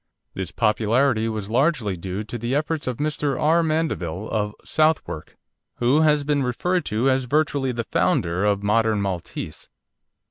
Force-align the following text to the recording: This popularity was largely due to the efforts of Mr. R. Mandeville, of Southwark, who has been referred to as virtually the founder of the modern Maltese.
This 0.33 0.49
popularity 0.49 1.29
was 1.29 1.47
largely 1.47 1.95
due 1.95 2.23
to 2.23 2.39
the 2.39 2.55
efforts 2.55 2.87
of 2.87 2.97
Mr. 2.97 3.39
R. 3.39 3.61
Mandeville, 3.61 4.27
of 4.31 4.55
Southwark, 4.65 5.37
who 5.75 6.01
has 6.01 6.23
been 6.23 6.41
referred 6.41 6.85
to 6.85 7.07
as 7.07 7.25
virtually 7.25 7.71
the 7.71 7.83
founder 7.83 8.43
of 8.43 8.61
the 8.61 8.65
modern 8.65 8.99
Maltese. 8.99 9.69